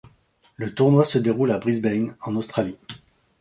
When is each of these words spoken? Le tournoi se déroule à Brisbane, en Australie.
Le 0.55 0.73
tournoi 0.73 1.03
se 1.05 1.19
déroule 1.19 1.51
à 1.51 1.59
Brisbane, 1.59 2.15
en 2.21 2.35
Australie. 2.35 2.79